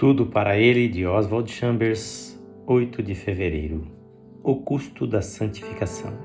Tudo 0.00 0.24
para 0.24 0.56
ele 0.56 0.88
de 0.88 1.04
Oswald 1.04 1.52
Chambers, 1.52 2.42
8 2.66 3.02
de 3.02 3.14
fevereiro. 3.14 3.86
O 4.42 4.56
custo 4.56 5.06
da 5.06 5.20
santificação. 5.20 6.18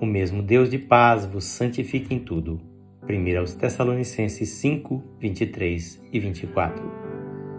O 0.00 0.04
mesmo 0.04 0.42
Deus 0.42 0.68
de 0.68 0.78
paz 0.78 1.24
vos 1.24 1.44
santifique 1.44 2.12
em 2.12 2.18
tudo. 2.18 2.60
1 3.08 3.38
aos 3.38 3.54
Tessalonicenses 3.54 4.48
5, 4.48 5.00
23 5.20 6.08
e 6.12 6.18
24. 6.18 6.90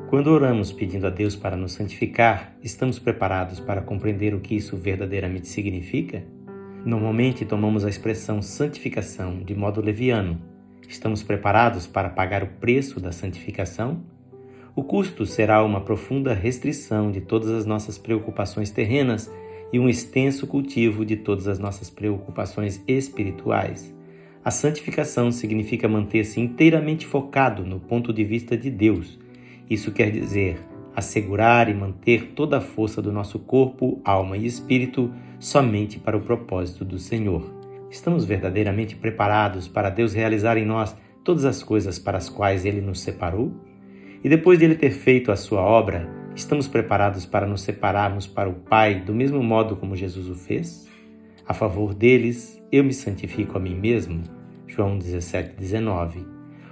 Quando 0.10 0.28
oramos 0.28 0.74
pedindo 0.74 1.08
a 1.08 1.10
Deus 1.10 1.38
para 1.38 1.56
nos 1.56 1.72
santificar, 1.72 2.58
estamos 2.62 3.00
preparados 3.00 3.62
para 3.62 3.82
compreender 3.82 4.34
o 4.36 4.42
que 4.42 4.56
isso 4.56 4.76
verdadeiramente 4.76 5.48
significa? 5.48 6.22
Normalmente 6.86 7.46
tomamos 7.46 7.86
a 7.86 7.90
expressão 7.90 8.42
santificação 8.42 9.42
de 9.42 9.56
modo 9.56 9.80
leviano. 9.80 10.38
Estamos 10.86 11.24
preparados 11.24 11.88
para 11.88 12.10
pagar 12.10 12.44
o 12.44 12.48
preço 12.60 13.00
da 13.00 13.14
santificação? 13.14 14.19
O 14.80 14.84
custo 14.84 15.26
será 15.26 15.62
uma 15.62 15.82
profunda 15.82 16.34
restrição 16.34 17.12
de 17.12 17.20
todas 17.20 17.50
as 17.50 17.66
nossas 17.66 17.98
preocupações 17.98 18.72
terrenas 18.72 19.30
e 19.74 19.78
um 19.78 19.90
extenso 19.90 20.48
cultivo 20.48 21.06
de 21.06 21.18
todas 21.18 21.50
as 21.50 21.60
nossas 21.60 21.90
preocupações 21.90 22.82
espirituais. 22.88 23.94
A 24.42 24.50
santificação 24.50 25.34
significa 25.34 25.86
manter-se 25.86 26.40
inteiramente 26.40 27.06
focado 27.06 27.66
no 27.66 27.78
ponto 27.78 28.14
de 28.14 28.24
vista 28.24 28.56
de 28.56 28.70
Deus. 28.70 29.20
Isso 29.70 29.92
quer 29.92 30.12
dizer 30.12 30.58
assegurar 30.96 31.68
e 31.68 31.74
manter 31.74 32.32
toda 32.34 32.60
a 32.60 32.62
força 32.62 33.02
do 33.02 33.12
nosso 33.12 33.38
corpo, 33.38 34.00
alma 34.06 34.38
e 34.38 34.46
espírito 34.46 35.14
somente 35.42 36.00
para 36.00 36.16
o 36.16 36.22
propósito 36.22 36.86
do 36.86 36.98
Senhor. 36.98 37.54
Estamos 37.92 38.24
verdadeiramente 38.24 38.96
preparados 38.96 39.68
para 39.68 39.90
Deus 39.90 40.14
realizar 40.14 40.56
em 40.56 40.66
nós 40.66 40.96
todas 41.22 41.44
as 41.44 41.62
coisas 41.62 42.00
para 42.00 42.18
as 42.18 42.30
quais 42.30 42.64
Ele 42.64 42.80
nos 42.80 43.02
separou? 43.02 43.68
E 44.24 44.28
depois 44.28 44.60
de 44.60 44.66
ele 44.66 44.76
ter 44.76 44.92
feito 44.92 45.32
a 45.32 45.36
sua 45.36 45.62
obra, 45.62 46.10
estamos 46.36 46.68
preparados 46.68 47.26
para 47.26 47.48
nos 47.48 47.62
separarmos 47.62 48.28
para 48.28 48.50
o 48.50 48.54
Pai 48.54 49.00
do 49.00 49.14
mesmo 49.14 49.42
modo 49.42 49.78
como 49.78 49.96
Jesus 49.96 50.28
o 50.28 50.36
fez? 50.36 50.88
A 51.48 51.54
favor 51.54 51.94
deles, 51.94 52.62
eu 52.72 52.84
me 52.84 52.94
santifico 52.94 53.58
a 53.58 53.62
mim 53.62 53.76
mesmo. 53.76 54.22
João 54.68 54.98
17, 54.98 55.56
19. 55.56 56.26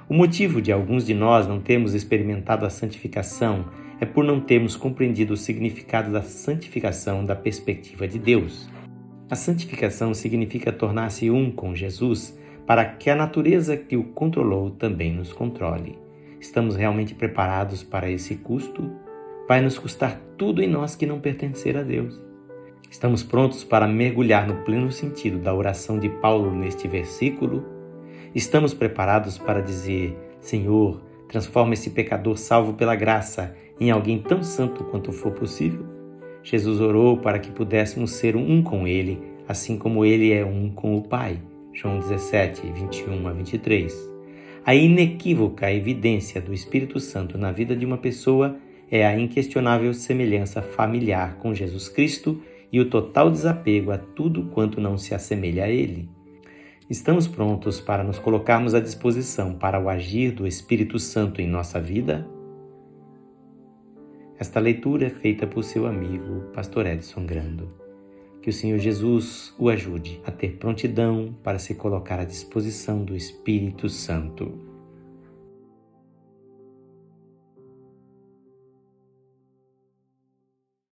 O 0.09 0.13
motivo 0.13 0.61
de 0.61 0.71
alguns 0.71 1.05
de 1.05 1.13
nós 1.13 1.47
não 1.47 1.59
termos 1.59 1.93
experimentado 1.93 2.65
a 2.65 2.69
santificação 2.69 3.65
é 3.99 4.05
por 4.05 4.23
não 4.23 4.39
termos 4.39 4.75
compreendido 4.75 5.33
o 5.33 5.37
significado 5.37 6.11
da 6.11 6.21
santificação 6.21 7.25
da 7.25 7.35
perspectiva 7.35 8.07
de 8.07 8.19
Deus. 8.19 8.69
A 9.29 9.35
santificação 9.35 10.13
significa 10.13 10.71
tornar-se 10.71 11.31
um 11.31 11.49
com 11.49 11.73
Jesus 11.73 12.37
para 12.65 12.85
que 12.85 13.09
a 13.09 13.15
natureza 13.15 13.75
que 13.75 13.97
o 13.97 14.03
controlou 14.03 14.69
também 14.69 15.13
nos 15.13 15.33
controle. 15.33 16.06
Estamos 16.39 16.75
realmente 16.75 17.15
preparados 17.15 17.83
para 17.83 18.09
esse 18.09 18.35
custo? 18.35 18.91
Vai 19.47 19.61
nos 19.61 19.77
custar 19.77 20.19
tudo 20.37 20.61
em 20.61 20.67
nós 20.67 20.95
que 20.95 21.05
não 21.05 21.19
pertencer 21.19 21.77
a 21.77 21.83
Deus. 21.83 22.19
Estamos 22.89 23.23
prontos 23.23 23.63
para 23.63 23.87
mergulhar 23.87 24.47
no 24.47 24.63
pleno 24.63 24.91
sentido 24.91 25.39
da 25.39 25.53
oração 25.53 25.99
de 25.99 26.09
Paulo 26.09 26.53
neste 26.53 26.87
versículo? 26.87 27.65
Estamos 28.33 28.73
preparados 28.73 29.37
para 29.37 29.61
dizer: 29.61 30.17
Senhor, 30.39 31.01
transforma 31.27 31.73
esse 31.73 31.89
pecador 31.89 32.37
salvo 32.37 32.73
pela 32.73 32.95
graça 32.95 33.55
em 33.79 33.91
alguém 33.91 34.19
tão 34.19 34.43
santo 34.43 34.83
quanto 34.85 35.11
for 35.11 35.31
possível? 35.31 35.85
Jesus 36.43 36.79
orou 36.79 37.17
para 37.17 37.39
que 37.39 37.51
pudéssemos 37.51 38.11
ser 38.11 38.35
um 38.35 38.63
com 38.63 38.87
Ele, 38.87 39.21
assim 39.47 39.77
como 39.77 40.05
Ele 40.05 40.31
é 40.31 40.45
um 40.45 40.69
com 40.69 40.95
o 40.95 41.01
Pai. 41.01 41.41
João 41.73 41.99
17, 41.99 42.71
21 42.71 43.27
a 43.27 43.33
23. 43.33 44.16
A 44.67 44.75
inequívoca 44.75 45.71
evidência 45.71 46.41
do 46.41 46.53
Espírito 46.53 46.99
Santo 46.99 47.37
na 47.37 47.53
vida 47.53 47.73
de 47.73 47.85
uma 47.85 47.97
pessoa 47.97 48.57
é 48.91 49.07
a 49.07 49.17
inquestionável 49.17 49.93
semelhança 49.93 50.61
familiar 50.61 51.37
com 51.37 51.53
Jesus 51.53 51.87
Cristo 51.87 52.41
e 52.69 52.77
o 52.81 52.89
total 52.89 53.31
desapego 53.31 53.91
a 53.91 53.97
tudo 53.97 54.47
quanto 54.47 54.81
não 54.81 54.97
se 54.97 55.15
assemelha 55.15 55.63
a 55.63 55.69
Ele. 55.69 56.09
Estamos 56.89 57.29
prontos 57.29 57.79
para 57.79 58.03
nos 58.03 58.19
colocarmos 58.19 58.75
à 58.75 58.81
disposição 58.81 59.53
para 59.53 59.79
o 59.79 59.87
agir 59.87 60.31
do 60.31 60.45
Espírito 60.45 60.99
Santo 60.99 61.39
em 61.39 61.47
nossa 61.47 61.79
vida? 61.79 62.27
Esta 64.37 64.59
leitura 64.59 65.05
é 65.05 65.09
feita 65.09 65.47
por 65.47 65.63
seu 65.63 65.87
amigo, 65.87 66.41
Pastor 66.53 66.87
Edson 66.87 67.25
Grando. 67.25 67.87
Que 68.41 68.51
o 68.51 68.53
Senhor 68.53 68.79
Jesus 68.79 69.53
o 69.57 69.67
ajude 69.67 70.21
a 70.25 70.31
ter 70.31 70.57
prontidão 70.57 71.35
para 71.43 71.59
se 71.59 71.75
colocar 71.75 72.19
à 72.19 72.23
disposição 72.23 73.03
do 73.03 73.15
Espírito 73.15 73.89
Santo. 73.89 74.66